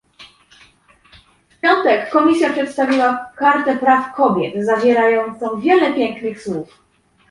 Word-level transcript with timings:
W 1.57 1.61
piątek 1.61 2.09
Komisja 2.09 2.53
przedstawiła 2.53 3.29
kartę 3.35 3.77
praw 3.77 4.15
kobiet 4.15 4.53
zawierającą 4.65 5.59
wiele 5.59 5.93
pięknych 5.93 6.41
słów 6.41 6.81